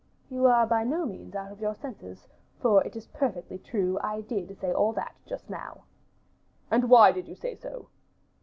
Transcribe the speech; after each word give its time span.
"You 0.31 0.47
are 0.47 0.65
by 0.65 0.83
no 0.83 1.05
means 1.05 1.35
out 1.35 1.51
of 1.51 1.59
your 1.59 1.75
senses, 1.75 2.27
for 2.59 2.83
it 2.83 2.95
is 2.95 3.05
perfectly 3.05 3.59
true 3.59 3.99
I 4.03 4.21
did 4.21 4.57
say 4.57 4.73
all 4.73 4.93
that 4.93 5.13
just 5.27 5.47
now." 5.47 5.83
"And 6.71 6.89
why 6.89 7.11
did 7.11 7.27
you 7.27 7.35
say 7.35 7.53
so?" 7.53 7.85